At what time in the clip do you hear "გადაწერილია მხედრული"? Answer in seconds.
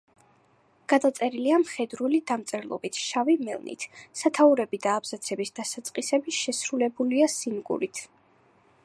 0.93-2.19